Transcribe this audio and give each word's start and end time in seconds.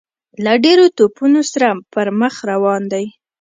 له 0.43 0.53
ډیرو 0.63 0.85
توپونو 0.97 1.41
سره 1.51 1.67
پر 1.93 2.07
مخ 2.19 2.35
روان 2.51 2.81
دی. 2.93 3.05